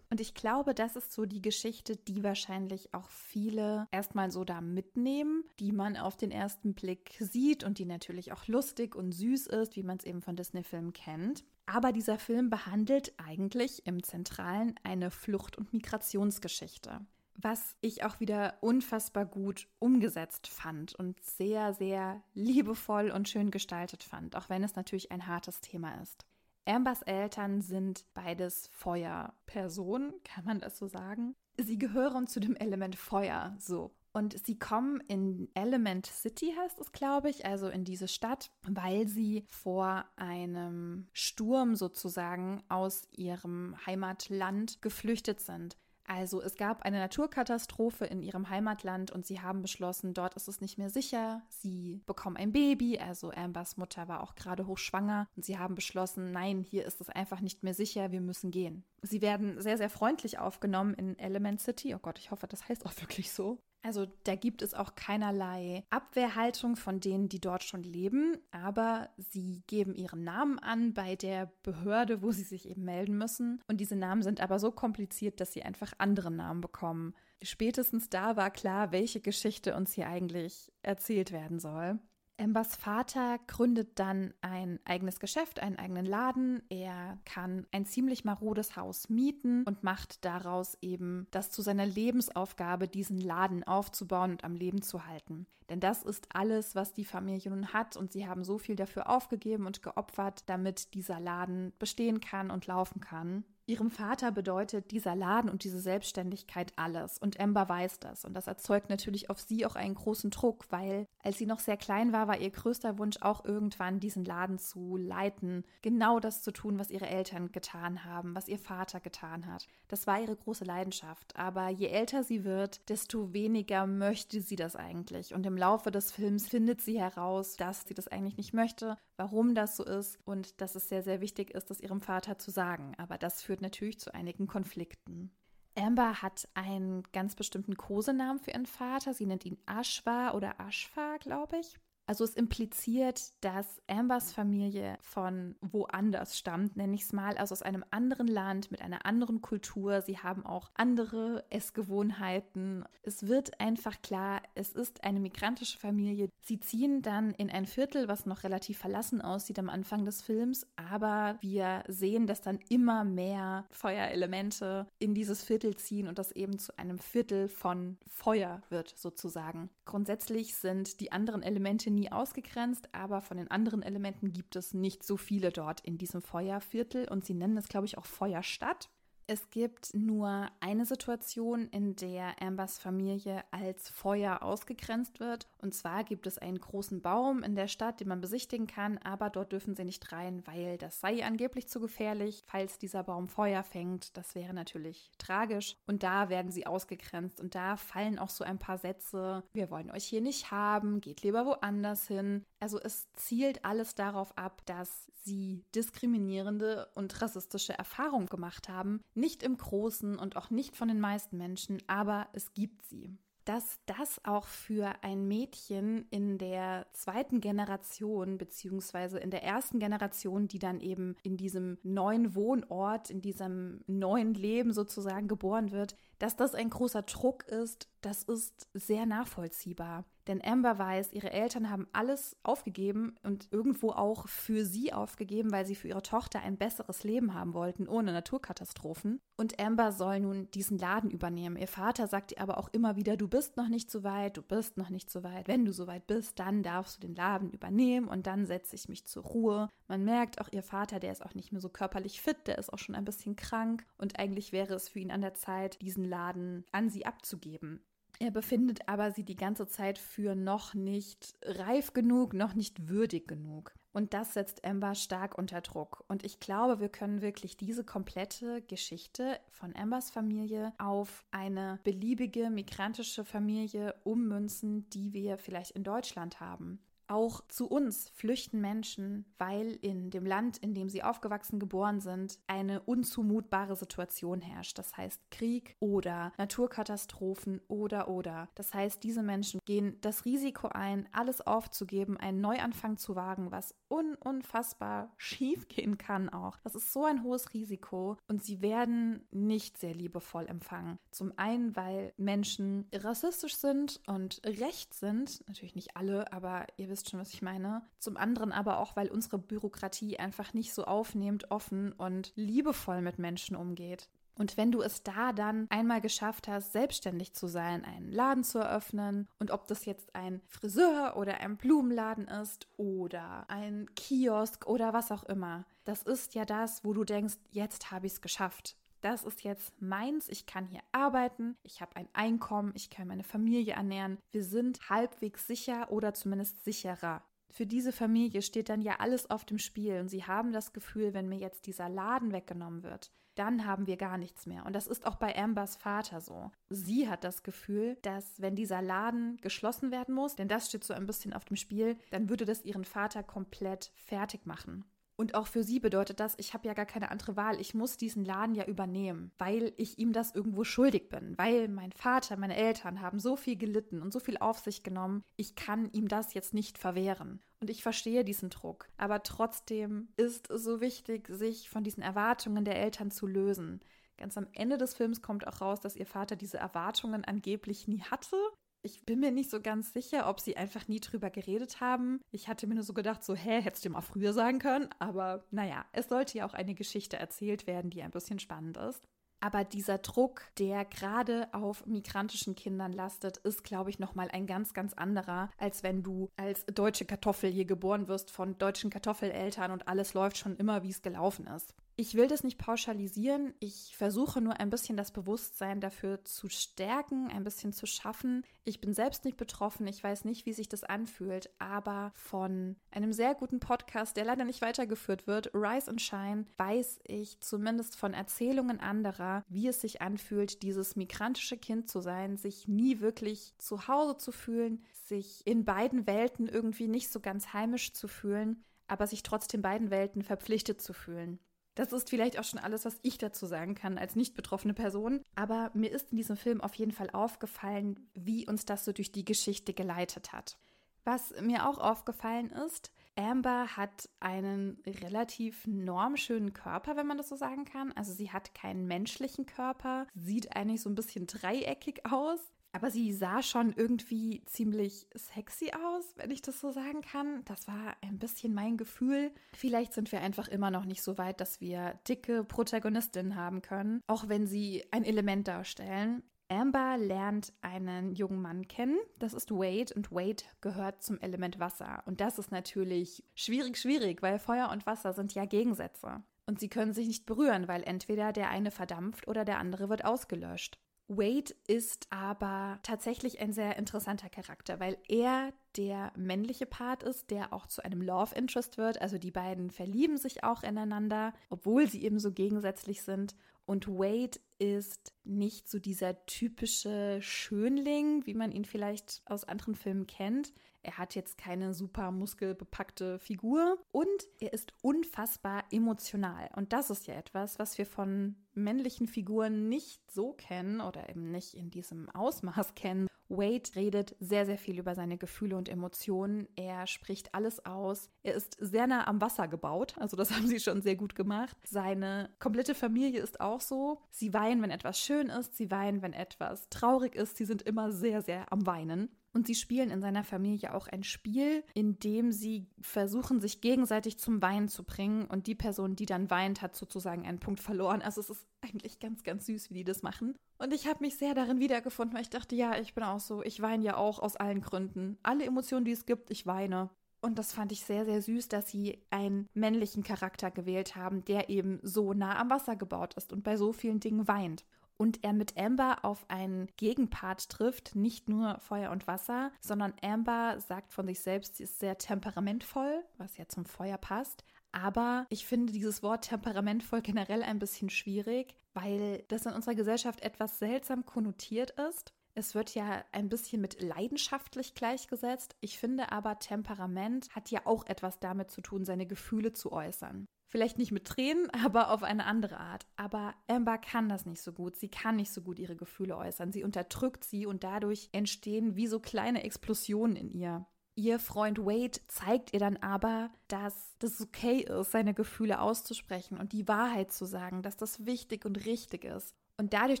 Und 0.12 0.20
ich 0.20 0.34
glaube, 0.34 0.74
das 0.74 0.94
ist 0.94 1.10
so 1.10 1.24
die 1.24 1.40
Geschichte, 1.40 1.96
die 1.96 2.22
wahrscheinlich 2.22 2.92
auch 2.92 3.08
viele 3.08 3.88
erstmal 3.92 4.30
so 4.30 4.44
da 4.44 4.60
mitnehmen, 4.60 5.42
die 5.58 5.72
man 5.72 5.96
auf 5.96 6.18
den 6.18 6.30
ersten 6.30 6.74
Blick 6.74 7.16
sieht 7.18 7.64
und 7.64 7.78
die 7.78 7.86
natürlich 7.86 8.30
auch 8.30 8.46
lustig 8.46 8.94
und 8.94 9.12
süß 9.12 9.46
ist, 9.46 9.74
wie 9.74 9.82
man 9.82 9.96
es 9.96 10.04
eben 10.04 10.20
von 10.20 10.36
Disney-Filmen 10.36 10.92
kennt. 10.92 11.44
Aber 11.64 11.92
dieser 11.92 12.18
Film 12.18 12.50
behandelt 12.50 13.14
eigentlich 13.16 13.86
im 13.86 14.02
Zentralen 14.02 14.74
eine 14.82 15.10
Flucht- 15.10 15.56
und 15.56 15.72
Migrationsgeschichte. 15.72 17.00
Was 17.36 17.74
ich 17.80 18.04
auch 18.04 18.20
wieder 18.20 18.58
unfassbar 18.60 19.24
gut 19.24 19.66
umgesetzt 19.78 20.46
fand 20.46 20.94
und 20.94 21.24
sehr, 21.24 21.72
sehr 21.72 22.22
liebevoll 22.34 23.10
und 23.10 23.30
schön 23.30 23.50
gestaltet 23.50 24.02
fand, 24.02 24.36
auch 24.36 24.50
wenn 24.50 24.62
es 24.62 24.76
natürlich 24.76 25.10
ein 25.10 25.26
hartes 25.26 25.62
Thema 25.62 26.02
ist. 26.02 26.26
Ambers 26.64 27.02
Eltern 27.02 27.60
sind 27.60 28.06
beides 28.14 28.68
Feuerpersonen, 28.72 30.12
kann 30.24 30.44
man 30.44 30.60
das 30.60 30.78
so 30.78 30.86
sagen? 30.86 31.34
Sie 31.58 31.78
gehören 31.78 32.26
zu 32.26 32.40
dem 32.40 32.56
Element 32.56 32.96
Feuer, 32.96 33.56
so. 33.58 33.94
Und 34.14 34.38
sie 34.44 34.58
kommen 34.58 35.00
in 35.08 35.48
Element 35.54 36.06
City, 36.06 36.54
heißt 36.56 36.78
es, 36.80 36.92
glaube 36.92 37.30
ich, 37.30 37.46
also 37.46 37.68
in 37.68 37.84
diese 37.84 38.08
Stadt, 38.08 38.50
weil 38.62 39.08
sie 39.08 39.44
vor 39.48 40.04
einem 40.16 41.08
Sturm 41.12 41.76
sozusagen 41.76 42.62
aus 42.68 43.08
ihrem 43.10 43.74
Heimatland 43.86 44.82
geflüchtet 44.82 45.40
sind. 45.40 45.78
Also 46.04 46.42
es 46.42 46.56
gab 46.56 46.82
eine 46.82 46.98
Naturkatastrophe 46.98 48.04
in 48.04 48.22
ihrem 48.22 48.48
Heimatland 48.50 49.10
und 49.10 49.24
sie 49.24 49.40
haben 49.40 49.62
beschlossen, 49.62 50.14
dort 50.14 50.34
ist 50.34 50.48
es 50.48 50.60
nicht 50.60 50.78
mehr 50.78 50.90
sicher. 50.90 51.42
Sie 51.48 52.02
bekommen 52.06 52.36
ein 52.36 52.52
Baby, 52.52 52.98
also 52.98 53.30
Ambers 53.30 53.76
Mutter 53.76 54.08
war 54.08 54.22
auch 54.22 54.34
gerade 54.34 54.66
hochschwanger 54.66 55.28
und 55.36 55.44
sie 55.44 55.58
haben 55.58 55.74
beschlossen, 55.74 56.32
nein, 56.32 56.62
hier 56.62 56.84
ist 56.84 57.00
es 57.00 57.08
einfach 57.08 57.40
nicht 57.40 57.62
mehr 57.62 57.74
sicher, 57.74 58.12
wir 58.12 58.20
müssen 58.20 58.50
gehen. 58.50 58.84
Sie 59.02 59.22
werden 59.22 59.60
sehr, 59.60 59.78
sehr 59.78 59.90
freundlich 59.90 60.38
aufgenommen 60.38 60.94
in 60.94 61.18
Element 61.18 61.60
City. 61.60 61.94
Oh 61.94 61.98
Gott, 61.98 62.18
ich 62.18 62.30
hoffe, 62.30 62.46
das 62.46 62.68
heißt 62.68 62.84
auch 62.86 62.96
wirklich 63.00 63.32
so. 63.32 63.58
Also 63.82 64.06
da 64.24 64.36
gibt 64.36 64.62
es 64.62 64.74
auch 64.74 64.94
keinerlei 64.94 65.84
Abwehrhaltung 65.90 66.76
von 66.76 67.00
denen, 67.00 67.28
die 67.28 67.40
dort 67.40 67.64
schon 67.64 67.82
leben, 67.82 68.38
aber 68.52 69.10
sie 69.16 69.62
geben 69.66 69.94
ihren 69.94 70.22
Namen 70.22 70.60
an 70.60 70.94
bei 70.94 71.16
der 71.16 71.52
Behörde, 71.64 72.22
wo 72.22 72.30
sie 72.30 72.44
sich 72.44 72.68
eben 72.68 72.84
melden 72.84 73.18
müssen. 73.18 73.60
Und 73.66 73.80
diese 73.80 73.96
Namen 73.96 74.22
sind 74.22 74.40
aber 74.40 74.60
so 74.60 74.70
kompliziert, 74.70 75.40
dass 75.40 75.52
sie 75.52 75.64
einfach 75.64 75.92
andere 75.98 76.30
Namen 76.30 76.60
bekommen. 76.60 77.14
Spätestens 77.42 78.08
da 78.08 78.36
war 78.36 78.52
klar, 78.52 78.92
welche 78.92 79.20
Geschichte 79.20 79.74
uns 79.74 79.92
hier 79.92 80.06
eigentlich 80.06 80.72
erzählt 80.82 81.32
werden 81.32 81.58
soll. 81.58 81.98
Ambers 82.42 82.74
Vater 82.74 83.38
gründet 83.46 84.00
dann 84.00 84.34
ein 84.40 84.80
eigenes 84.84 85.20
Geschäft, 85.20 85.60
einen 85.60 85.78
eigenen 85.78 86.04
Laden. 86.04 86.60
Er 86.70 87.18
kann 87.24 87.68
ein 87.70 87.86
ziemlich 87.86 88.24
marodes 88.24 88.74
Haus 88.74 89.08
mieten 89.08 89.62
und 89.62 89.84
macht 89.84 90.24
daraus 90.24 90.76
eben 90.82 91.28
das 91.30 91.52
zu 91.52 91.62
seiner 91.62 91.86
Lebensaufgabe, 91.86 92.88
diesen 92.88 93.20
Laden 93.20 93.62
aufzubauen 93.62 94.32
und 94.32 94.44
am 94.44 94.56
Leben 94.56 94.82
zu 94.82 95.06
halten. 95.06 95.46
Denn 95.68 95.78
das 95.78 96.02
ist 96.02 96.26
alles, 96.34 96.74
was 96.74 96.92
die 96.92 97.04
Familie 97.04 97.52
nun 97.52 97.72
hat 97.72 97.96
und 97.96 98.10
sie 98.10 98.26
haben 98.26 98.42
so 98.42 98.58
viel 98.58 98.74
dafür 98.74 99.08
aufgegeben 99.08 99.66
und 99.66 99.82
geopfert, 99.82 100.42
damit 100.46 100.94
dieser 100.94 101.20
Laden 101.20 101.72
bestehen 101.78 102.20
kann 102.20 102.50
und 102.50 102.66
laufen 102.66 103.00
kann. 103.00 103.44
Ihrem 103.66 103.90
Vater 103.90 104.32
bedeutet 104.32 104.90
dieser 104.90 105.14
Laden 105.14 105.48
und 105.48 105.62
diese 105.62 105.78
Selbstständigkeit 105.78 106.72
alles. 106.76 107.18
Und 107.18 107.38
Amber 107.38 107.68
weiß 107.68 108.00
das. 108.00 108.24
Und 108.24 108.34
das 108.34 108.48
erzeugt 108.48 108.90
natürlich 108.90 109.30
auf 109.30 109.40
sie 109.40 109.64
auch 109.64 109.76
einen 109.76 109.94
großen 109.94 110.30
Druck, 110.30 110.66
weil 110.70 111.06
als 111.22 111.38
sie 111.38 111.46
noch 111.46 111.60
sehr 111.60 111.76
klein 111.76 112.12
war, 112.12 112.26
war 112.26 112.38
ihr 112.38 112.50
größter 112.50 112.98
Wunsch 112.98 113.18
auch 113.20 113.44
irgendwann 113.44 114.00
diesen 114.00 114.24
Laden 114.24 114.58
zu 114.58 114.96
leiten, 114.96 115.64
genau 115.82 116.18
das 116.18 116.42
zu 116.42 116.50
tun, 116.52 116.78
was 116.78 116.90
ihre 116.90 117.06
Eltern 117.06 117.52
getan 117.52 118.04
haben, 118.04 118.34
was 118.34 118.48
ihr 118.48 118.58
Vater 118.58 118.98
getan 118.98 119.46
hat. 119.46 119.68
Das 119.88 120.06
war 120.06 120.20
ihre 120.20 120.34
große 120.34 120.64
Leidenschaft, 120.64 121.36
aber 121.36 121.68
je 121.68 121.88
älter 121.88 122.24
sie 122.24 122.44
wird, 122.44 122.88
desto 122.88 123.32
weniger 123.32 123.86
möchte 123.86 124.40
sie 124.40 124.56
das 124.56 124.74
eigentlich. 124.74 125.34
Und 125.34 125.46
im 125.46 125.56
Laufe 125.56 125.90
des 125.90 126.10
Films 126.10 126.48
findet 126.48 126.80
sie 126.80 126.98
heraus, 126.98 127.56
dass 127.56 127.86
sie 127.86 127.94
das 127.94 128.08
eigentlich 128.08 128.36
nicht 128.36 128.54
möchte, 128.54 128.96
warum 129.16 129.54
das 129.54 129.76
so 129.76 129.84
ist 129.84 130.18
und 130.24 130.60
dass 130.60 130.74
es 130.74 130.88
sehr 130.88 131.02
sehr 131.02 131.20
wichtig 131.20 131.50
ist, 131.50 131.70
das 131.70 131.80
ihrem 131.80 132.00
Vater 132.00 132.38
zu 132.38 132.50
sagen, 132.50 132.94
aber 132.96 133.18
das 133.18 133.42
führt 133.52 133.60
natürlich 133.60 134.00
zu 134.00 134.14
einigen 134.14 134.46
Konflikten. 134.46 135.30
Amber 135.76 136.22
hat 136.22 136.48
einen 136.54 137.02
ganz 137.12 137.34
bestimmten 137.34 137.76
Kosenamen 137.76 138.38
für 138.40 138.52
ihren 138.52 138.64
Vater. 138.64 139.12
Sie 139.12 139.26
nennt 139.26 139.44
ihn 139.44 139.58
Ashwa 139.66 140.32
oder 140.32 140.58
Ashfa, 140.58 141.18
glaube 141.18 141.58
ich. 141.58 141.76
Also 142.06 142.24
es 142.24 142.34
impliziert, 142.34 143.32
dass 143.42 143.80
Ambers 143.86 144.32
Familie 144.32 144.98
von 145.02 145.54
woanders 145.60 146.36
stammt, 146.36 146.76
nenne 146.76 146.94
ich 146.94 147.02
es 147.02 147.12
mal, 147.12 147.36
also 147.36 147.52
aus 147.52 147.62
einem 147.62 147.84
anderen 147.90 148.26
Land 148.26 148.70
mit 148.70 148.82
einer 148.82 149.06
anderen 149.06 149.40
Kultur. 149.40 150.02
Sie 150.02 150.18
haben 150.18 150.44
auch 150.44 150.70
andere 150.74 151.44
Essgewohnheiten. 151.50 152.84
Es 153.02 153.28
wird 153.28 153.60
einfach 153.60 154.02
klar, 154.02 154.42
es 154.54 154.72
ist 154.72 155.04
eine 155.04 155.20
migrantische 155.20 155.78
Familie. 155.78 156.28
Sie 156.40 156.58
ziehen 156.58 157.02
dann 157.02 157.30
in 157.32 157.50
ein 157.50 157.66
Viertel, 157.66 158.08
was 158.08 158.26
noch 158.26 158.42
relativ 158.42 158.78
verlassen 158.78 159.20
aussieht 159.20 159.58
am 159.58 159.68
Anfang 159.68 160.04
des 160.04 160.22
Films, 160.22 160.66
aber 160.76 161.36
wir 161.40 161.84
sehen, 161.86 162.26
dass 162.26 162.40
dann 162.40 162.58
immer 162.68 163.04
mehr 163.04 163.64
Feuerelemente 163.70 164.86
in 164.98 165.14
dieses 165.14 165.44
Viertel 165.44 165.76
ziehen 165.76 166.08
und 166.08 166.18
das 166.18 166.32
eben 166.32 166.58
zu 166.58 166.76
einem 166.78 166.98
Viertel 166.98 167.48
von 167.48 167.98
Feuer 168.08 168.62
wird 168.70 168.92
sozusagen. 168.96 169.70
Grundsätzlich 169.84 170.56
sind 170.56 171.00
die 171.00 171.12
anderen 171.12 171.42
Elemente 171.42 171.91
nie 171.94 172.10
ausgegrenzt, 172.10 172.88
aber 172.92 173.20
von 173.20 173.36
den 173.36 173.50
anderen 173.50 173.82
Elementen 173.82 174.32
gibt 174.32 174.56
es 174.56 174.74
nicht 174.74 175.04
so 175.04 175.16
viele 175.16 175.50
dort 175.50 175.80
in 175.80 175.98
diesem 175.98 176.22
Feuerviertel 176.22 177.08
und 177.08 177.24
sie 177.24 177.34
nennen 177.34 177.56
es, 177.56 177.68
glaube 177.68 177.86
ich, 177.86 177.98
auch 177.98 178.06
Feuerstadt. 178.06 178.90
Es 179.32 179.48
gibt 179.48 179.94
nur 179.94 180.50
eine 180.60 180.84
Situation, 180.84 181.66
in 181.68 181.96
der 181.96 182.42
Ambers 182.42 182.78
Familie 182.78 183.42
als 183.50 183.88
Feuer 183.88 184.42
ausgegrenzt 184.42 185.20
wird. 185.20 185.48
Und 185.56 185.72
zwar 185.72 186.04
gibt 186.04 186.26
es 186.26 186.36
einen 186.36 186.60
großen 186.60 187.00
Baum 187.00 187.42
in 187.42 187.54
der 187.54 187.66
Stadt, 187.66 188.00
den 188.00 188.08
man 188.08 188.20
besichtigen 188.20 188.66
kann, 188.66 188.98
aber 188.98 189.30
dort 189.30 189.52
dürfen 189.52 189.74
sie 189.74 189.86
nicht 189.86 190.12
rein, 190.12 190.46
weil 190.46 190.76
das 190.76 191.00
sei 191.00 191.24
angeblich 191.24 191.66
zu 191.66 191.80
gefährlich, 191.80 192.44
falls 192.46 192.76
dieser 192.76 193.04
Baum 193.04 193.26
Feuer 193.26 193.62
fängt. 193.62 194.14
Das 194.18 194.34
wäre 194.34 194.52
natürlich 194.52 195.10
tragisch. 195.16 195.78
Und 195.86 196.02
da 196.02 196.28
werden 196.28 196.52
sie 196.52 196.66
ausgegrenzt. 196.66 197.40
Und 197.40 197.54
da 197.54 197.78
fallen 197.78 198.18
auch 198.18 198.28
so 198.28 198.44
ein 198.44 198.58
paar 198.58 198.76
Sätze, 198.76 199.44
wir 199.54 199.70
wollen 199.70 199.90
euch 199.90 200.04
hier 200.04 200.20
nicht 200.20 200.50
haben, 200.50 201.00
geht 201.00 201.22
lieber 201.22 201.46
woanders 201.46 202.06
hin. 202.06 202.44
Also 202.62 202.78
es 202.78 203.08
zielt 203.14 203.64
alles 203.64 203.96
darauf 203.96 204.38
ab, 204.38 204.62
dass 204.66 205.10
sie 205.24 205.64
diskriminierende 205.74 206.86
und 206.94 207.20
rassistische 207.20 207.76
Erfahrungen 207.76 208.26
gemacht 208.26 208.68
haben. 208.68 209.02
Nicht 209.14 209.42
im 209.42 209.56
Großen 209.56 210.16
und 210.16 210.36
auch 210.36 210.48
nicht 210.50 210.76
von 210.76 210.86
den 210.86 211.00
meisten 211.00 211.36
Menschen, 211.36 211.82
aber 211.88 212.28
es 212.34 212.54
gibt 212.54 212.84
sie 212.84 213.18
dass 213.44 213.80
das 213.86 214.24
auch 214.24 214.46
für 214.46 214.94
ein 215.02 215.26
Mädchen 215.26 216.06
in 216.10 216.38
der 216.38 216.86
zweiten 216.92 217.40
Generation 217.40 218.38
beziehungsweise 218.38 219.18
in 219.18 219.30
der 219.30 219.42
ersten 219.42 219.78
Generation, 219.80 220.46
die 220.48 220.58
dann 220.58 220.80
eben 220.80 221.16
in 221.22 221.36
diesem 221.36 221.78
neuen 221.82 222.34
Wohnort, 222.34 223.10
in 223.10 223.20
diesem 223.20 223.82
neuen 223.86 224.34
Leben 224.34 224.72
sozusagen 224.72 225.28
geboren 225.28 225.72
wird, 225.72 225.96
dass 226.22 226.36
das 226.36 226.54
ein 226.54 226.70
großer 226.70 227.02
Druck 227.02 227.42
ist, 227.48 227.88
das 228.00 228.22
ist 228.22 228.68
sehr 228.74 229.06
nachvollziehbar. 229.06 230.04
Denn 230.28 230.40
Amber 230.44 230.78
weiß, 230.78 231.12
ihre 231.12 231.32
Eltern 231.32 231.68
haben 231.68 231.88
alles 231.92 232.36
aufgegeben 232.44 233.16
und 233.24 233.48
irgendwo 233.50 233.90
auch 233.90 234.28
für 234.28 234.64
sie 234.64 234.92
aufgegeben, 234.92 235.50
weil 235.50 235.66
sie 235.66 235.74
für 235.74 235.88
ihre 235.88 236.02
Tochter 236.02 236.40
ein 236.40 236.56
besseres 236.56 237.02
Leben 237.02 237.34
haben 237.34 237.54
wollten, 237.54 237.88
ohne 237.88 238.12
Naturkatastrophen. 238.12 239.20
Und 239.36 239.58
Amber 239.58 239.90
soll 239.90 240.20
nun 240.20 240.48
diesen 240.52 240.78
Laden 240.78 241.10
übernehmen. 241.10 241.56
Ihr 241.56 241.66
Vater 241.66 242.06
sagt 242.06 242.32
ihr 242.32 242.40
aber 242.40 242.58
auch 242.58 242.68
immer 242.68 242.94
wieder, 242.94 243.16
du 243.16 243.26
bist 243.26 243.56
noch 243.56 243.68
nicht 243.68 243.90
so 243.90 244.04
weit, 244.04 244.36
du 244.36 244.42
bist 244.42 244.76
noch 244.76 244.90
nicht 244.90 245.10
so 245.10 245.24
weit. 245.24 245.48
Wenn 245.48 245.64
du 245.64 245.72
so 245.72 245.88
weit 245.88 246.06
bist, 246.06 246.38
dann 246.38 246.62
darfst 246.62 246.96
du 246.96 247.00
den 247.00 247.16
Laden 247.16 247.50
übernehmen 247.50 248.06
und 248.06 248.28
dann 248.28 248.46
setze 248.46 248.76
ich 248.76 248.88
mich 248.88 249.04
zur 249.06 249.24
Ruhe. 249.24 249.68
Man 249.88 250.04
merkt 250.04 250.40
auch, 250.40 250.48
ihr 250.52 250.62
Vater, 250.62 251.00
der 251.00 251.10
ist 251.10 251.24
auch 251.24 251.34
nicht 251.34 251.50
mehr 251.50 251.60
so 251.60 251.68
körperlich 251.68 252.20
fit, 252.20 252.46
der 252.46 252.58
ist 252.58 252.72
auch 252.72 252.78
schon 252.78 252.94
ein 252.94 253.04
bisschen 253.04 253.34
krank 253.34 253.84
und 253.98 254.20
eigentlich 254.20 254.52
wäre 254.52 254.74
es 254.74 254.88
für 254.88 255.00
ihn 255.00 255.10
an 255.10 255.20
der 255.20 255.34
Zeit, 255.34 255.82
diesen 255.82 256.04
Laden 256.12 256.64
an 256.70 256.90
sie 256.90 257.06
abzugeben. 257.06 257.80
Er 258.18 258.30
befindet 258.30 258.88
aber 258.88 259.10
sie 259.10 259.24
die 259.24 259.36
ganze 259.36 259.66
Zeit 259.66 259.98
für 259.98 260.34
noch 260.34 260.74
nicht 260.74 261.34
reif 261.42 261.92
genug, 261.92 262.34
noch 262.34 262.54
nicht 262.54 262.88
würdig 262.88 263.26
genug. 263.26 263.72
Und 263.92 264.14
das 264.14 264.34
setzt 264.34 264.64
Amber 264.64 264.94
stark 264.94 265.36
unter 265.36 265.60
Druck. 265.60 266.04
Und 266.08 266.24
ich 266.24 266.38
glaube, 266.38 266.80
wir 266.80 266.88
können 266.88 267.20
wirklich 267.20 267.56
diese 267.56 267.84
komplette 267.84 268.62
Geschichte 268.62 269.38
von 269.50 269.74
Ambers 269.74 270.10
Familie 270.10 270.72
auf 270.78 271.24
eine 271.30 271.80
beliebige 271.84 272.48
migrantische 272.48 273.24
Familie 273.24 273.94
ummünzen, 274.04 274.88
die 274.90 275.12
wir 275.12 275.36
vielleicht 275.36 275.72
in 275.72 275.84
Deutschland 275.84 276.40
haben. 276.40 276.80
Auch 277.08 277.46
zu 277.48 277.68
uns 277.68 278.08
flüchten 278.10 278.60
Menschen, 278.60 279.24
weil 279.38 279.78
in 279.82 280.10
dem 280.10 280.26
Land, 280.26 280.58
in 280.58 280.74
dem 280.74 280.88
sie 280.88 281.02
aufgewachsen 281.02 281.58
geboren 281.58 282.00
sind, 282.00 282.38
eine 282.46 282.80
unzumutbare 282.82 283.76
Situation 283.76 284.40
herrscht. 284.40 284.78
Das 284.78 284.96
heißt 284.96 285.30
Krieg 285.30 285.76
oder 285.80 286.32
Naturkatastrophen 286.38 287.60
oder 287.68 288.08
oder. 288.08 288.48
Das 288.54 288.74
heißt, 288.74 289.02
diese 289.02 289.22
Menschen 289.22 289.60
gehen 289.64 289.98
das 290.00 290.24
Risiko 290.24 290.68
ein, 290.68 291.08
alles 291.12 291.40
aufzugeben, 291.40 292.16
einen 292.16 292.40
Neuanfang 292.40 292.96
zu 292.96 293.16
wagen, 293.16 293.50
was 293.50 293.74
un 293.88 294.14
unfassbar 294.14 295.12
schief 295.16 295.68
gehen 295.68 295.98
kann 295.98 296.28
auch. 296.28 296.58
Das 296.64 296.74
ist 296.74 296.92
so 296.92 297.04
ein 297.04 297.22
hohes 297.22 297.52
Risiko 297.54 298.16
und 298.28 298.42
sie 298.42 298.62
werden 298.62 299.26
nicht 299.30 299.78
sehr 299.78 299.94
liebevoll 299.94 300.46
empfangen. 300.46 300.98
Zum 301.10 301.32
einen, 301.36 301.76
weil 301.76 302.12
Menschen 302.16 302.88
rassistisch 302.92 303.56
sind 303.56 304.00
und 304.06 304.40
recht 304.44 304.94
sind, 304.94 305.46
natürlich 305.48 305.74
nicht 305.74 305.96
alle, 305.96 306.32
aber 306.32 306.66
ihr 306.76 306.88
wisst 306.92 307.10
schon, 307.10 307.18
was 307.18 307.34
ich 307.34 307.42
meine. 307.42 307.82
Zum 307.98 308.16
anderen 308.16 308.52
aber 308.52 308.78
auch, 308.78 308.94
weil 308.94 309.10
unsere 309.10 309.38
Bürokratie 309.38 310.18
einfach 310.18 310.54
nicht 310.54 310.72
so 310.72 310.84
aufnehmend, 310.84 311.50
offen 311.50 311.92
und 311.92 312.32
liebevoll 312.36 313.00
mit 313.00 313.18
Menschen 313.18 313.56
umgeht. 313.56 314.08
Und 314.34 314.56
wenn 314.56 314.72
du 314.72 314.80
es 314.80 315.02
da 315.02 315.32
dann 315.32 315.66
einmal 315.70 316.00
geschafft 316.00 316.48
hast, 316.48 316.72
selbstständig 316.72 317.34
zu 317.34 317.48
sein, 317.48 317.84
einen 317.84 318.10
Laden 318.10 318.44
zu 318.44 318.58
eröffnen, 318.58 319.28
und 319.38 319.50
ob 319.50 319.66
das 319.66 319.84
jetzt 319.84 320.14
ein 320.14 320.40
Friseur 320.46 321.16
oder 321.16 321.40
ein 321.40 321.56
Blumenladen 321.56 322.28
ist 322.28 322.66
oder 322.76 323.44
ein 323.48 323.90
Kiosk 323.94 324.66
oder 324.66 324.92
was 324.92 325.12
auch 325.12 325.24
immer, 325.24 325.66
das 325.84 326.02
ist 326.02 326.34
ja 326.34 326.44
das, 326.44 326.84
wo 326.84 326.94
du 326.94 327.04
denkst, 327.04 327.36
jetzt 327.50 327.90
habe 327.90 328.06
ich 328.06 328.14
es 328.14 328.20
geschafft 328.20 328.76
das 329.02 329.24
ist 329.24 329.42
jetzt 329.42 329.80
meins, 329.80 330.28
ich 330.28 330.46
kann 330.46 330.66
hier 330.66 330.80
arbeiten, 330.92 331.56
ich 331.62 331.80
habe 331.80 331.96
ein 331.96 332.08
Einkommen, 332.12 332.72
ich 332.74 332.88
kann 332.88 333.08
meine 333.08 333.24
Familie 333.24 333.74
ernähren, 333.74 334.18
wir 334.30 334.44
sind 334.44 334.88
halbwegs 334.88 335.46
sicher 335.46 335.90
oder 335.90 336.14
zumindest 336.14 336.64
sicherer. 336.64 337.22
Für 337.50 337.66
diese 337.66 337.92
Familie 337.92 338.40
steht 338.40 338.70
dann 338.70 338.80
ja 338.80 338.96
alles 339.00 339.28
auf 339.30 339.44
dem 339.44 339.58
Spiel 339.58 340.00
und 340.00 340.08
sie 340.08 340.24
haben 340.24 340.52
das 340.52 340.72
Gefühl, 340.72 341.12
wenn 341.12 341.28
mir 341.28 341.38
jetzt 341.38 341.66
dieser 341.66 341.90
Laden 341.90 342.32
weggenommen 342.32 342.82
wird, 342.82 343.12
dann 343.34 343.66
haben 343.66 343.86
wir 343.86 343.96
gar 343.96 344.18
nichts 344.18 344.46
mehr. 344.46 344.64
Und 344.64 344.74
das 344.74 344.86
ist 344.86 345.06
auch 345.06 345.16
bei 345.16 345.36
Ambers 345.36 345.76
Vater 345.76 346.20
so. 346.20 346.50
Sie 346.70 347.08
hat 347.08 347.24
das 347.24 347.42
Gefühl, 347.42 347.98
dass 348.02 348.40
wenn 348.40 348.54
dieser 348.54 348.82
Laden 348.82 349.36
geschlossen 349.38 349.90
werden 349.90 350.14
muss, 350.14 350.36
denn 350.36 350.48
das 350.48 350.68
steht 350.68 350.84
so 350.84 350.94
ein 350.94 351.06
bisschen 351.06 351.32
auf 351.32 351.44
dem 351.44 351.56
Spiel, 351.56 351.96
dann 352.10 352.28
würde 352.28 352.44
das 352.44 352.64
ihren 352.64 352.84
Vater 352.84 353.22
komplett 353.22 353.92
fertig 353.96 354.46
machen. 354.46 354.84
Und 355.22 355.36
auch 355.36 355.46
für 355.46 355.62
sie 355.62 355.78
bedeutet 355.78 356.18
das, 356.18 356.34
ich 356.36 356.52
habe 356.52 356.66
ja 356.66 356.74
gar 356.74 356.84
keine 356.84 357.12
andere 357.12 357.36
Wahl. 357.36 357.60
Ich 357.60 357.74
muss 357.74 357.96
diesen 357.96 358.24
Laden 358.24 358.56
ja 358.56 358.64
übernehmen, 358.64 359.30
weil 359.38 359.72
ich 359.76 359.96
ihm 360.00 360.12
das 360.12 360.34
irgendwo 360.34 360.64
schuldig 360.64 361.10
bin. 361.10 361.38
Weil 361.38 361.68
mein 361.68 361.92
Vater, 361.92 362.36
meine 362.36 362.56
Eltern 362.56 363.00
haben 363.00 363.20
so 363.20 363.36
viel 363.36 363.54
gelitten 363.54 364.02
und 364.02 364.12
so 364.12 364.18
viel 364.18 364.36
auf 364.38 364.58
sich 364.58 364.82
genommen. 364.82 365.22
Ich 365.36 365.54
kann 365.54 365.88
ihm 365.92 366.08
das 366.08 366.34
jetzt 366.34 366.54
nicht 366.54 366.76
verwehren. 366.76 367.40
Und 367.60 367.70
ich 367.70 367.84
verstehe 367.84 368.24
diesen 368.24 368.50
Druck. 368.50 368.88
Aber 368.96 369.22
trotzdem 369.22 370.08
ist 370.16 370.50
es 370.50 370.64
so 370.64 370.80
wichtig, 370.80 371.28
sich 371.28 371.70
von 371.70 371.84
diesen 371.84 372.02
Erwartungen 372.02 372.64
der 372.64 372.80
Eltern 372.80 373.12
zu 373.12 373.28
lösen. 373.28 373.78
Ganz 374.16 374.36
am 374.36 374.48
Ende 374.52 374.76
des 374.76 374.94
Films 374.94 375.22
kommt 375.22 375.46
auch 375.46 375.60
raus, 375.60 375.78
dass 375.80 375.94
ihr 375.94 376.06
Vater 376.06 376.34
diese 376.34 376.58
Erwartungen 376.58 377.24
angeblich 377.24 377.86
nie 377.86 378.02
hatte. 378.02 378.36
Ich 378.84 379.06
bin 379.06 379.20
mir 379.20 379.30
nicht 379.30 379.48
so 379.48 379.60
ganz 379.60 379.92
sicher, 379.92 380.28
ob 380.28 380.40
sie 380.40 380.56
einfach 380.56 380.88
nie 380.88 380.98
drüber 380.98 381.30
geredet 381.30 381.80
haben. 381.80 382.20
Ich 382.32 382.48
hatte 382.48 382.66
mir 382.66 382.74
nur 382.74 382.82
so 382.82 382.94
gedacht, 382.94 383.22
so, 383.22 383.36
hä, 383.36 383.62
hättest 383.62 383.84
du 383.84 383.90
mal 383.90 384.00
früher 384.00 384.32
sagen 384.32 384.58
können. 384.58 384.88
Aber 384.98 385.44
naja, 385.52 385.84
es 385.92 386.08
sollte 386.08 386.38
ja 386.38 386.46
auch 386.46 386.54
eine 386.54 386.74
Geschichte 386.74 387.16
erzählt 387.16 387.68
werden, 387.68 387.90
die 387.90 388.02
ein 388.02 388.10
bisschen 388.10 388.40
spannend 388.40 388.76
ist. 388.76 389.04
Aber 389.38 389.64
dieser 389.64 389.98
Druck, 389.98 390.42
der 390.58 390.84
gerade 390.84 391.52
auf 391.52 391.84
migrantischen 391.86 392.54
Kindern 392.54 392.92
lastet, 392.92 393.38
ist, 393.38 393.64
glaube 393.64 393.90
ich, 393.90 393.98
nochmal 393.98 394.28
ein 394.30 394.46
ganz, 394.46 394.72
ganz 394.72 394.94
anderer, 394.94 395.50
als 395.58 395.82
wenn 395.82 396.02
du 396.02 396.28
als 396.36 396.64
deutsche 396.66 397.04
Kartoffel 397.04 397.50
hier 397.50 397.64
geboren 397.64 398.06
wirst 398.06 398.30
von 398.30 398.56
deutschen 398.58 398.90
Kartoffeleltern 398.90 399.72
und 399.72 399.88
alles 399.88 400.14
läuft 400.14 400.38
schon 400.38 400.56
immer, 400.56 400.84
wie 400.84 400.90
es 400.90 401.02
gelaufen 401.02 401.46
ist. 401.48 401.74
Ich 401.94 402.14
will 402.14 402.26
das 402.26 402.42
nicht 402.42 402.56
pauschalisieren. 402.56 403.52
Ich 403.60 403.94
versuche 403.96 404.40
nur 404.40 404.58
ein 404.58 404.70
bisschen 404.70 404.96
das 404.96 405.10
Bewusstsein 405.10 405.80
dafür 405.80 406.24
zu 406.24 406.48
stärken, 406.48 407.28
ein 407.28 407.44
bisschen 407.44 407.74
zu 407.74 407.84
schaffen. 407.84 408.44
Ich 408.64 408.80
bin 408.80 408.94
selbst 408.94 409.26
nicht 409.26 409.36
betroffen. 409.36 409.86
Ich 409.86 410.02
weiß 410.02 410.24
nicht, 410.24 410.46
wie 410.46 410.54
sich 410.54 410.70
das 410.70 410.84
anfühlt. 410.84 411.50
Aber 411.58 412.12
von 412.14 412.76
einem 412.90 413.12
sehr 413.12 413.34
guten 413.34 413.60
Podcast, 413.60 414.16
der 414.16 414.24
leider 414.24 414.44
nicht 414.44 414.62
weitergeführt 414.62 415.26
wird, 415.26 415.54
Rise 415.54 415.90
and 415.90 416.00
Shine, 416.00 416.46
weiß 416.56 417.00
ich 417.04 417.40
zumindest 417.40 417.96
von 417.96 418.14
Erzählungen 418.14 418.80
anderer, 418.80 419.44
wie 419.48 419.68
es 419.68 419.82
sich 419.82 420.00
anfühlt, 420.00 420.62
dieses 420.62 420.96
migrantische 420.96 421.58
Kind 421.58 421.90
zu 421.90 422.00
sein, 422.00 422.38
sich 422.38 422.68
nie 422.68 423.00
wirklich 423.00 423.54
zu 423.58 423.86
Hause 423.86 424.16
zu 424.16 424.32
fühlen, 424.32 424.82
sich 425.04 425.46
in 425.46 425.66
beiden 425.66 426.06
Welten 426.06 426.48
irgendwie 426.48 426.88
nicht 426.88 427.12
so 427.12 427.20
ganz 427.20 427.52
heimisch 427.52 427.92
zu 427.92 428.08
fühlen, 428.08 428.64
aber 428.86 429.06
sich 429.06 429.22
trotzdem 429.22 429.60
beiden 429.60 429.90
Welten 429.90 430.22
verpflichtet 430.22 430.80
zu 430.80 430.94
fühlen. 430.94 431.38
Das 431.74 431.92
ist 431.92 432.10
vielleicht 432.10 432.38
auch 432.38 432.44
schon 432.44 432.58
alles, 432.58 432.84
was 432.84 432.98
ich 433.02 433.18
dazu 433.18 433.46
sagen 433.46 433.74
kann 433.74 433.98
als 433.98 434.14
nicht 434.14 434.34
betroffene 434.34 434.74
Person. 434.74 435.22
Aber 435.34 435.70
mir 435.74 435.90
ist 435.90 436.10
in 436.10 436.18
diesem 436.18 436.36
Film 436.36 436.60
auf 436.60 436.74
jeden 436.74 436.92
Fall 436.92 437.10
aufgefallen, 437.10 438.08
wie 438.14 438.46
uns 438.46 438.66
das 438.66 438.84
so 438.84 438.92
durch 438.92 439.12
die 439.12 439.24
Geschichte 439.24 439.72
geleitet 439.72 440.32
hat. 440.32 440.58
Was 441.04 441.32
mir 441.40 441.68
auch 441.68 441.78
aufgefallen 441.78 442.50
ist, 442.50 442.92
Amber 443.16 443.76
hat 443.76 444.08
einen 444.20 444.80
relativ 444.86 445.66
normschönen 445.66 446.52
Körper, 446.52 446.96
wenn 446.96 447.06
man 447.06 447.18
das 447.18 447.28
so 447.28 447.36
sagen 447.36 447.64
kann. 447.64 447.92
Also 447.92 448.12
sie 448.12 448.30
hat 448.30 448.54
keinen 448.54 448.86
menschlichen 448.86 449.46
Körper, 449.46 450.06
sieht 450.14 450.54
eigentlich 450.54 450.80
so 450.80 450.88
ein 450.88 450.94
bisschen 450.94 451.26
dreieckig 451.26 452.06
aus, 452.10 452.38
aber 452.72 452.90
sie 452.90 453.12
sah 453.12 453.42
schon 453.42 453.72
irgendwie 453.72 454.42
ziemlich 454.46 455.06
sexy 455.14 455.72
aus, 455.72 456.14
wenn 456.16 456.30
ich 456.30 456.42
das 456.42 456.58
so 456.58 456.70
sagen 456.70 457.02
kann. 457.02 457.44
Das 457.44 457.68
war 457.68 457.96
ein 458.00 458.18
bisschen 458.18 458.54
mein 458.54 458.78
Gefühl. 458.78 459.30
Vielleicht 459.54 459.92
sind 459.92 460.10
wir 460.10 460.20
einfach 460.20 460.48
immer 460.48 460.70
noch 460.70 460.86
nicht 460.86 461.02
so 461.02 461.18
weit, 461.18 461.40
dass 461.40 461.60
wir 461.60 461.98
dicke 462.08 462.44
Protagonistinnen 462.44 463.36
haben 463.36 463.60
können, 463.60 464.00
auch 464.06 464.28
wenn 464.28 464.46
sie 464.46 464.84
ein 464.90 465.04
Element 465.04 465.48
darstellen. 465.48 466.22
Amber 466.48 466.98
lernt 466.98 467.52
einen 467.62 468.14
jungen 468.14 468.42
Mann 468.42 468.68
kennen. 468.68 468.98
Das 469.18 469.32
ist 469.32 469.50
Wade 469.50 469.94
und 469.94 470.12
Wade 470.12 470.44
gehört 470.60 471.02
zum 471.02 471.18
Element 471.20 471.58
Wasser. 471.58 472.02
Und 472.06 472.20
das 472.20 472.38
ist 472.38 472.52
natürlich 472.52 473.24
schwierig, 473.34 473.78
schwierig, 473.78 474.22
weil 474.22 474.38
Feuer 474.38 474.70
und 474.70 474.84
Wasser 474.84 475.14
sind 475.14 475.34
ja 475.34 475.46
Gegensätze. 475.46 476.22
Und 476.46 476.60
sie 476.60 476.68
können 476.68 476.92
sich 476.92 477.06
nicht 477.06 477.24
berühren, 477.24 477.68
weil 477.68 477.82
entweder 477.84 478.32
der 478.32 478.50
eine 478.50 478.70
verdampft 478.70 479.28
oder 479.28 479.44
der 479.44 479.58
andere 479.58 479.88
wird 479.88 480.04
ausgelöscht. 480.04 480.78
Wade 481.08 481.54
ist 481.66 482.06
aber 482.10 482.78
tatsächlich 482.82 483.40
ein 483.40 483.52
sehr 483.52 483.76
interessanter 483.76 484.28
Charakter, 484.28 484.80
weil 484.80 484.98
er 485.08 485.52
der 485.76 486.12
männliche 486.16 486.66
Part 486.66 487.02
ist, 487.02 487.30
der 487.30 487.52
auch 487.52 487.66
zu 487.66 487.84
einem 487.84 488.02
Love 488.02 488.34
Interest 488.34 488.78
wird. 488.78 489.00
Also 489.00 489.18
die 489.18 489.30
beiden 489.30 489.70
verlieben 489.70 490.16
sich 490.16 490.44
auch 490.44 490.62
ineinander, 490.62 491.32
obwohl 491.50 491.86
sie 491.88 492.04
eben 492.04 492.18
so 492.18 492.32
gegensätzlich 492.32 493.02
sind. 493.02 493.34
Und 493.72 493.88
Wade 493.88 494.38
ist 494.58 495.14
nicht 495.24 495.66
so 495.66 495.78
dieser 495.78 496.26
typische 496.26 497.22
Schönling, 497.22 498.26
wie 498.26 498.34
man 498.34 498.52
ihn 498.52 498.66
vielleicht 498.66 499.22
aus 499.24 499.44
anderen 499.44 499.74
Filmen 499.74 500.06
kennt. 500.06 500.52
Er 500.82 500.98
hat 500.98 501.14
jetzt 501.14 501.38
keine 501.38 501.72
super 501.72 502.10
muskelbepackte 502.10 503.18
Figur 503.18 503.78
und 503.90 504.28
er 504.40 504.52
ist 504.52 504.74
unfassbar 504.82 505.64
emotional. 505.70 506.50
Und 506.54 506.74
das 506.74 506.90
ist 506.90 507.06
ja 507.06 507.14
etwas, 507.14 507.58
was 507.58 507.78
wir 507.78 507.86
von 507.86 508.36
männlichen 508.52 509.06
Figuren 509.06 509.70
nicht 509.70 510.02
so 510.10 510.34
kennen 510.34 510.82
oder 510.82 511.08
eben 511.08 511.30
nicht 511.30 511.54
in 511.54 511.70
diesem 511.70 512.10
Ausmaß 512.10 512.74
kennen. 512.74 513.08
Wade 513.32 513.70
redet 513.74 514.14
sehr, 514.20 514.46
sehr 514.46 514.58
viel 514.58 514.78
über 514.78 514.94
seine 514.94 515.16
Gefühle 515.16 515.56
und 515.56 515.68
Emotionen. 515.68 516.46
Er 516.54 516.86
spricht 516.86 517.34
alles 517.34 517.64
aus. 517.64 518.10
Er 518.22 518.34
ist 518.34 518.56
sehr 518.60 518.86
nah 518.86 519.06
am 519.06 519.20
Wasser 519.20 519.48
gebaut. 519.48 519.94
Also 519.98 520.16
das 520.16 520.30
haben 520.36 520.46
sie 520.46 520.60
schon 520.60 520.82
sehr 520.82 520.96
gut 520.96 521.14
gemacht. 521.14 521.56
Seine 521.64 522.30
komplette 522.38 522.74
Familie 522.74 523.20
ist 523.20 523.40
auch 523.40 523.60
so. 523.62 524.00
Sie 524.10 524.32
weinen, 524.32 524.62
wenn 524.62 524.70
etwas 524.70 524.98
schön 524.98 525.28
ist. 525.28 525.56
Sie 525.56 525.70
weinen, 525.70 526.02
wenn 526.02 526.12
etwas 526.12 526.68
traurig 526.68 527.14
ist. 527.14 527.36
Sie 527.36 527.44
sind 527.44 527.62
immer 527.62 527.92
sehr, 527.92 528.22
sehr 528.22 528.52
am 528.52 528.66
Weinen. 528.66 529.08
Und 529.34 529.46
sie 529.46 529.54
spielen 529.54 529.90
in 529.90 530.02
seiner 530.02 530.24
Familie 530.24 530.74
auch 530.74 530.88
ein 530.88 531.04
Spiel, 531.04 531.64
in 531.74 531.98
dem 531.98 532.32
sie 532.32 532.66
versuchen, 532.80 533.40
sich 533.40 533.62
gegenseitig 533.62 534.18
zum 534.18 534.42
Weinen 534.42 534.68
zu 534.68 534.84
bringen. 534.84 535.24
Und 535.24 535.46
die 535.46 535.54
Person, 535.54 535.96
die 535.96 536.06
dann 536.06 536.30
weint, 536.30 536.60
hat 536.60 536.76
sozusagen 536.76 537.24
einen 537.24 537.40
Punkt 537.40 537.60
verloren. 537.60 538.02
Also 538.02 538.20
es 538.20 538.28
ist 538.28 538.46
eigentlich 538.60 539.00
ganz, 539.00 539.22
ganz 539.22 539.46
süß, 539.46 539.70
wie 539.70 539.74
die 539.74 539.84
das 539.84 540.02
machen. 540.02 540.36
Und 540.58 540.74
ich 540.74 540.86
habe 540.86 541.02
mich 541.02 541.16
sehr 541.16 541.34
darin 541.34 541.60
wiedergefunden, 541.60 542.14
weil 542.14 542.22
ich 542.22 542.30
dachte, 542.30 542.54
ja, 542.54 542.78
ich 542.78 542.94
bin 542.94 543.04
auch 543.04 543.20
so. 543.20 543.42
Ich 543.42 543.62
weine 543.62 543.84
ja 543.84 543.96
auch 543.96 544.18
aus 544.18 544.36
allen 544.36 544.60
Gründen. 544.60 545.18
Alle 545.22 545.44
Emotionen, 545.44 545.86
die 545.86 545.92
es 545.92 546.04
gibt, 546.04 546.30
ich 546.30 546.46
weine. 546.46 546.90
Und 547.22 547.38
das 547.38 547.52
fand 547.52 547.72
ich 547.72 547.84
sehr, 547.84 548.04
sehr 548.04 548.20
süß, 548.20 548.48
dass 548.48 548.68
sie 548.68 549.00
einen 549.10 549.48
männlichen 549.54 550.02
Charakter 550.02 550.50
gewählt 550.50 550.96
haben, 550.96 551.24
der 551.24 551.48
eben 551.48 551.78
so 551.82 552.12
nah 552.12 552.38
am 552.38 552.50
Wasser 552.50 552.76
gebaut 552.76 553.14
ist 553.14 553.32
und 553.32 553.42
bei 553.42 553.56
so 553.56 553.72
vielen 553.72 554.00
Dingen 554.00 554.28
weint 554.28 554.64
und 555.02 555.24
er 555.24 555.32
mit 555.32 555.58
Amber 555.58 556.04
auf 556.04 556.24
einen 556.28 556.68
Gegenpart 556.76 557.48
trifft, 557.48 557.96
nicht 557.96 558.28
nur 558.28 558.60
Feuer 558.60 558.92
und 558.92 559.08
Wasser, 559.08 559.50
sondern 559.60 559.94
Amber 560.00 560.60
sagt 560.60 560.92
von 560.92 561.06
sich 561.06 561.18
selbst, 561.18 561.56
sie 561.56 561.64
ist 561.64 561.80
sehr 561.80 561.98
temperamentvoll, 561.98 563.02
was 563.18 563.36
ja 563.36 563.48
zum 563.48 563.64
Feuer 563.64 563.98
passt. 563.98 564.44
Aber 564.70 565.26
ich 565.28 565.44
finde 565.44 565.72
dieses 565.72 566.04
Wort 566.04 566.28
temperamentvoll 566.28 567.02
generell 567.02 567.42
ein 567.42 567.58
bisschen 567.58 567.90
schwierig, 567.90 568.54
weil 568.74 569.24
das 569.26 569.44
in 569.44 569.52
unserer 569.52 569.74
Gesellschaft 569.74 570.20
etwas 570.22 570.60
seltsam 570.60 571.04
konnotiert 571.04 571.72
ist. 571.90 572.14
Es 572.34 572.54
wird 572.54 572.74
ja 572.74 573.04
ein 573.12 573.28
bisschen 573.28 573.60
mit 573.60 573.82
leidenschaftlich 573.82 574.74
gleichgesetzt. 574.74 575.54
Ich 575.60 575.78
finde 575.78 576.12
aber, 576.12 576.38
Temperament 576.38 577.28
hat 577.34 577.50
ja 577.50 577.60
auch 577.66 577.84
etwas 577.86 578.20
damit 578.20 578.50
zu 578.50 578.62
tun, 578.62 578.84
seine 578.84 579.06
Gefühle 579.06 579.52
zu 579.52 579.70
äußern. 579.70 580.26
Vielleicht 580.48 580.78
nicht 580.78 580.92
mit 580.92 581.06
Tränen, 581.06 581.50
aber 581.64 581.90
auf 581.90 582.02
eine 582.02 582.24
andere 582.24 582.58
Art. 582.58 582.86
Aber 582.96 583.34
Amber 583.48 583.78
kann 583.78 584.08
das 584.08 584.24
nicht 584.24 584.42
so 584.42 584.52
gut. 584.52 584.76
Sie 584.76 584.88
kann 584.88 585.16
nicht 585.16 585.32
so 585.32 585.42
gut 585.42 585.58
ihre 585.58 585.76
Gefühle 585.76 586.16
äußern. 586.16 586.52
Sie 586.52 586.64
unterdrückt 586.64 587.24
sie 587.24 587.44
und 587.44 587.64
dadurch 587.64 588.08
entstehen 588.12 588.76
wie 588.76 588.86
so 588.86 588.98
kleine 588.98 589.44
Explosionen 589.44 590.16
in 590.16 590.30
ihr. 590.30 590.66
Ihr 590.94 591.18
Freund 591.18 591.58
Wade 591.58 591.98
zeigt 592.08 592.52
ihr 592.52 592.60
dann 592.60 592.76
aber, 592.76 593.30
dass 593.48 593.96
das 593.98 594.20
okay 594.20 594.58
ist, 594.58 594.92
seine 594.92 595.14
Gefühle 595.14 595.60
auszusprechen 595.60 596.36
und 596.36 596.52
die 596.52 596.68
Wahrheit 596.68 597.12
zu 597.12 597.24
sagen, 597.24 597.62
dass 597.62 597.78
das 597.78 598.04
wichtig 598.04 598.44
und 598.44 598.66
richtig 598.66 599.04
ist. 599.04 599.34
Und 599.58 599.74
dadurch, 599.74 600.00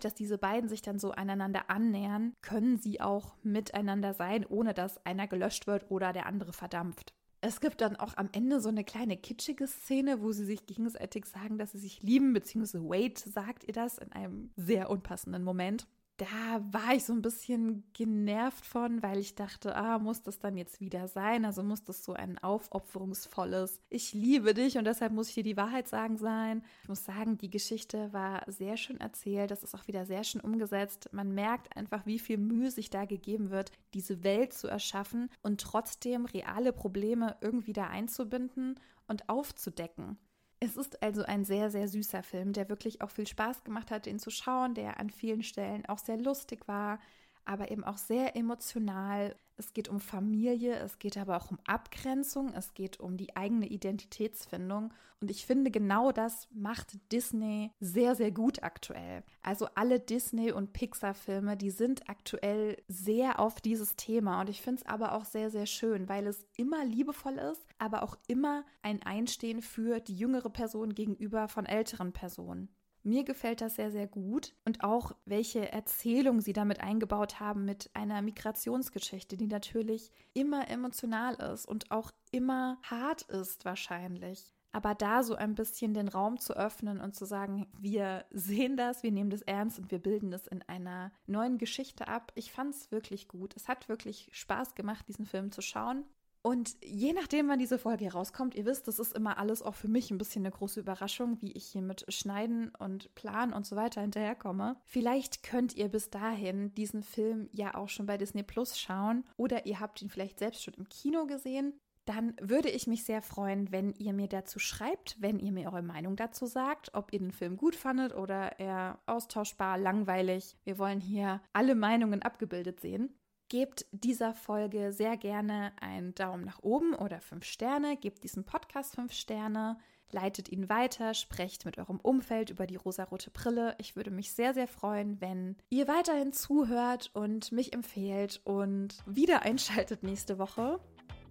dass 0.00 0.14
diese 0.14 0.38
beiden 0.38 0.68
sich 0.68 0.82
dann 0.82 0.98
so 0.98 1.12
aneinander 1.12 1.70
annähern, 1.70 2.34
können 2.42 2.78
sie 2.78 3.00
auch 3.00 3.34
miteinander 3.42 4.14
sein, 4.14 4.46
ohne 4.46 4.74
dass 4.74 5.04
einer 5.04 5.28
gelöscht 5.28 5.66
wird 5.66 5.90
oder 5.90 6.12
der 6.12 6.26
andere 6.26 6.52
verdampft. 6.52 7.14
Es 7.44 7.60
gibt 7.60 7.80
dann 7.80 7.96
auch 7.96 8.16
am 8.16 8.28
Ende 8.32 8.60
so 8.60 8.68
eine 8.68 8.84
kleine 8.84 9.16
kitschige 9.16 9.66
Szene, 9.66 10.22
wo 10.22 10.30
sie 10.30 10.44
sich 10.44 10.64
gegenseitig 10.66 11.26
sagen, 11.26 11.58
dass 11.58 11.72
sie 11.72 11.78
sich 11.78 12.02
lieben, 12.02 12.32
beziehungsweise 12.32 12.84
Wade 12.84 13.18
sagt 13.18 13.64
ihr 13.64 13.72
das 13.72 13.98
in 13.98 14.12
einem 14.12 14.52
sehr 14.56 14.88
unpassenden 14.88 15.42
Moment 15.42 15.88
da 16.18 16.62
war 16.70 16.94
ich 16.94 17.04
so 17.04 17.12
ein 17.12 17.22
bisschen 17.22 17.84
genervt 17.94 18.66
von, 18.66 19.02
weil 19.02 19.18
ich 19.18 19.34
dachte, 19.34 19.74
ah, 19.74 19.98
muss 19.98 20.22
das 20.22 20.38
dann 20.38 20.56
jetzt 20.56 20.80
wieder 20.80 21.08
sein? 21.08 21.44
Also 21.44 21.62
muss 21.62 21.84
das 21.84 22.04
so 22.04 22.12
ein 22.12 22.38
aufopferungsvolles, 22.38 23.80
ich 23.88 24.12
liebe 24.12 24.54
dich 24.54 24.78
und 24.78 24.84
deshalb 24.84 25.12
muss 25.12 25.28
ich 25.28 25.34
dir 25.34 25.42
die 25.42 25.56
Wahrheit 25.56 25.88
sagen 25.88 26.18
sein. 26.18 26.62
Ich 26.82 26.88
muss 26.88 27.04
sagen, 27.04 27.38
die 27.38 27.50
Geschichte 27.50 28.12
war 28.12 28.42
sehr 28.46 28.76
schön 28.76 29.00
erzählt, 29.00 29.50
das 29.50 29.64
ist 29.64 29.74
auch 29.74 29.86
wieder 29.88 30.04
sehr 30.04 30.22
schön 30.24 30.40
umgesetzt. 30.40 31.08
Man 31.12 31.34
merkt 31.34 31.76
einfach, 31.76 32.06
wie 32.06 32.18
viel 32.18 32.38
Mühe 32.38 32.70
sich 32.70 32.90
da 32.90 33.04
gegeben 33.04 33.50
wird, 33.50 33.72
diese 33.94 34.22
Welt 34.22 34.52
zu 34.52 34.68
erschaffen 34.68 35.30
und 35.42 35.60
trotzdem 35.60 36.26
reale 36.26 36.72
Probleme 36.72 37.36
irgendwie 37.40 37.72
da 37.72 37.86
einzubinden 37.88 38.78
und 39.08 39.28
aufzudecken. 39.28 40.18
Es 40.64 40.76
ist 40.76 41.02
also 41.02 41.24
ein 41.24 41.44
sehr, 41.44 41.70
sehr 41.70 41.88
süßer 41.88 42.22
Film, 42.22 42.52
der 42.52 42.68
wirklich 42.68 43.00
auch 43.02 43.10
viel 43.10 43.26
Spaß 43.26 43.64
gemacht 43.64 43.90
hat, 43.90 44.06
den 44.06 44.20
zu 44.20 44.30
schauen, 44.30 44.74
der 44.74 45.00
an 45.00 45.10
vielen 45.10 45.42
Stellen 45.42 45.84
auch 45.86 45.98
sehr 45.98 46.16
lustig 46.18 46.68
war, 46.68 47.00
aber 47.44 47.72
eben 47.72 47.82
auch 47.82 47.98
sehr 47.98 48.36
emotional. 48.36 49.34
Es 49.62 49.74
geht 49.74 49.88
um 49.88 50.00
Familie, 50.00 50.74
es 50.80 50.98
geht 50.98 51.16
aber 51.16 51.36
auch 51.36 51.52
um 51.52 51.58
Abgrenzung, 51.68 52.52
es 52.52 52.74
geht 52.74 52.98
um 52.98 53.16
die 53.16 53.36
eigene 53.36 53.68
Identitätsfindung. 53.68 54.92
Und 55.20 55.30
ich 55.30 55.46
finde, 55.46 55.70
genau 55.70 56.10
das 56.10 56.48
macht 56.52 56.98
Disney 57.12 57.70
sehr, 57.78 58.16
sehr 58.16 58.32
gut 58.32 58.64
aktuell. 58.64 59.22
Also 59.40 59.68
alle 59.76 60.00
Disney- 60.00 60.50
und 60.50 60.72
Pixar-Filme, 60.72 61.56
die 61.56 61.70
sind 61.70 62.08
aktuell 62.10 62.82
sehr 62.88 63.38
auf 63.38 63.60
dieses 63.60 63.94
Thema. 63.94 64.40
Und 64.40 64.50
ich 64.50 64.60
finde 64.60 64.82
es 64.82 64.86
aber 64.88 65.12
auch 65.12 65.24
sehr, 65.24 65.48
sehr 65.48 65.66
schön, 65.66 66.08
weil 66.08 66.26
es 66.26 66.44
immer 66.56 66.84
liebevoll 66.84 67.38
ist, 67.38 67.64
aber 67.78 68.02
auch 68.02 68.16
immer 68.26 68.64
ein 68.82 69.00
Einstehen 69.04 69.62
für 69.62 70.00
die 70.00 70.16
jüngere 70.16 70.50
Person 70.50 70.92
gegenüber 70.92 71.46
von 71.46 71.66
älteren 71.66 72.12
Personen. 72.12 72.68
Mir 73.04 73.24
gefällt 73.24 73.60
das 73.60 73.76
sehr, 73.76 73.90
sehr 73.90 74.06
gut 74.06 74.54
und 74.64 74.84
auch 74.84 75.12
welche 75.24 75.72
Erzählung 75.72 76.40
sie 76.40 76.52
damit 76.52 76.80
eingebaut 76.80 77.40
haben 77.40 77.64
mit 77.64 77.90
einer 77.94 78.22
Migrationsgeschichte, 78.22 79.36
die 79.36 79.48
natürlich 79.48 80.12
immer 80.34 80.70
emotional 80.70 81.34
ist 81.34 81.66
und 81.66 81.90
auch 81.90 82.12
immer 82.30 82.78
hart 82.82 83.22
ist 83.22 83.64
wahrscheinlich. 83.64 84.54
Aber 84.70 84.94
da 84.94 85.22
so 85.22 85.34
ein 85.34 85.54
bisschen 85.54 85.92
den 85.92 86.08
Raum 86.08 86.38
zu 86.38 86.56
öffnen 86.56 87.00
und 87.00 87.14
zu 87.14 87.26
sagen, 87.26 87.66
wir 87.78 88.24
sehen 88.30 88.76
das, 88.76 89.02
wir 89.02 89.12
nehmen 89.12 89.30
das 89.30 89.42
ernst 89.42 89.78
und 89.78 89.90
wir 89.90 89.98
bilden 89.98 90.30
das 90.30 90.46
in 90.46 90.62
einer 90.62 91.12
neuen 91.26 91.58
Geschichte 91.58 92.08
ab. 92.08 92.32
Ich 92.36 92.52
fand 92.52 92.74
es 92.74 92.90
wirklich 92.90 93.28
gut. 93.28 93.54
Es 93.54 93.68
hat 93.68 93.90
wirklich 93.90 94.30
Spaß 94.32 94.74
gemacht, 94.74 95.06
diesen 95.08 95.26
Film 95.26 95.52
zu 95.52 95.60
schauen. 95.60 96.04
Und 96.42 96.76
je 96.84 97.12
nachdem, 97.12 97.48
wann 97.48 97.60
diese 97.60 97.78
Folge 97.78 98.04
herauskommt, 98.04 98.56
ihr 98.56 98.66
wisst, 98.66 98.88
das 98.88 98.98
ist 98.98 99.14
immer 99.14 99.38
alles 99.38 99.62
auch 99.62 99.76
für 99.76 99.86
mich 99.86 100.10
ein 100.10 100.18
bisschen 100.18 100.42
eine 100.42 100.50
große 100.50 100.80
Überraschung, 100.80 101.40
wie 101.40 101.52
ich 101.52 101.66
hier 101.66 101.82
mit 101.82 102.04
Schneiden 102.12 102.72
und 102.80 103.14
Planen 103.14 103.52
und 103.52 103.64
so 103.64 103.76
weiter 103.76 104.00
hinterherkomme. 104.00 104.76
Vielleicht 104.84 105.44
könnt 105.44 105.76
ihr 105.76 105.88
bis 105.88 106.10
dahin 106.10 106.74
diesen 106.74 107.04
Film 107.04 107.48
ja 107.52 107.76
auch 107.76 107.88
schon 107.88 108.06
bei 108.06 108.18
Disney 108.18 108.42
Plus 108.42 108.76
schauen 108.76 109.24
oder 109.36 109.66
ihr 109.66 109.78
habt 109.78 110.02
ihn 110.02 110.10
vielleicht 110.10 110.40
selbst 110.40 110.64
schon 110.64 110.74
im 110.74 110.88
Kino 110.88 111.26
gesehen. 111.26 111.74
Dann 112.06 112.34
würde 112.40 112.68
ich 112.68 112.88
mich 112.88 113.04
sehr 113.04 113.22
freuen, 113.22 113.70
wenn 113.70 113.94
ihr 113.94 114.12
mir 114.12 114.26
dazu 114.26 114.58
schreibt, 114.58 115.22
wenn 115.22 115.38
ihr 115.38 115.52
mir 115.52 115.68
eure 115.68 115.82
Meinung 115.82 116.16
dazu 116.16 116.46
sagt, 116.46 116.92
ob 116.94 117.12
ihr 117.12 117.20
den 117.20 117.30
Film 117.30 117.56
gut 117.56 117.76
fandet 117.76 118.16
oder 118.16 118.58
eher 118.58 118.98
austauschbar, 119.06 119.78
langweilig. 119.78 120.56
Wir 120.64 120.78
wollen 120.78 121.00
hier 121.00 121.40
alle 121.52 121.76
Meinungen 121.76 122.20
abgebildet 122.20 122.80
sehen. 122.80 123.14
Gebt 123.52 123.84
dieser 123.92 124.32
Folge 124.32 124.94
sehr 124.94 125.18
gerne 125.18 125.72
einen 125.78 126.14
Daumen 126.14 126.42
nach 126.42 126.62
oben 126.62 126.94
oder 126.94 127.20
fünf 127.20 127.44
Sterne. 127.44 127.98
Gebt 127.98 128.24
diesem 128.24 128.44
Podcast 128.44 128.94
fünf 128.94 129.12
Sterne. 129.12 129.76
Leitet 130.10 130.48
ihn 130.48 130.70
weiter, 130.70 131.12
sprecht 131.12 131.66
mit 131.66 131.76
eurem 131.76 132.00
Umfeld 132.00 132.48
über 132.48 132.66
die 132.66 132.76
rosarote 132.76 133.30
Brille. 133.30 133.74
Ich 133.76 133.94
würde 133.94 134.10
mich 134.10 134.32
sehr, 134.32 134.54
sehr 134.54 134.66
freuen, 134.66 135.20
wenn 135.20 135.56
ihr 135.68 135.86
weiterhin 135.86 136.32
zuhört 136.32 137.10
und 137.12 137.52
mich 137.52 137.74
empfehlt 137.74 138.40
und 138.44 138.96
wieder 139.04 139.42
einschaltet 139.42 140.02
nächste 140.02 140.38
Woche. 140.38 140.80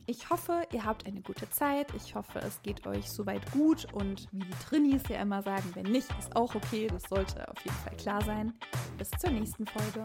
Ich 0.06 0.30
hoffe, 0.30 0.68
ihr 0.72 0.86
habt 0.86 1.08
eine 1.08 1.24
gute 1.24 1.50
Zeit. 1.50 1.88
Ich 1.96 2.14
hoffe, 2.14 2.38
es 2.38 2.62
geht 2.62 2.86
euch 2.86 3.10
soweit 3.10 3.52
gut 3.52 3.92
und 3.94 4.28
wie 4.32 4.46
die 4.46 4.60
Trinis 4.64 5.02
ja 5.10 5.20
immer 5.20 5.42
sagen, 5.42 5.72
wenn 5.74 5.92
nicht, 5.92 6.10
ist 6.20 6.36
auch 6.36 6.54
okay. 6.54 6.86
Das 6.86 7.02
sollte 7.10 7.50
auf 7.50 7.58
jeden 7.66 7.78
Fall 7.78 7.98
klar 7.98 8.24
sein. 8.24 8.54
Bis 9.00 9.10
zur 9.10 9.32
nächsten 9.32 9.66
Folge. 9.66 10.04